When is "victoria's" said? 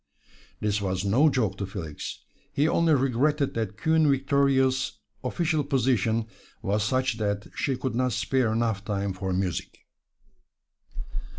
4.09-4.93